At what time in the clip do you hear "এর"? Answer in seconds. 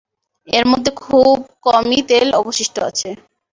0.47-0.65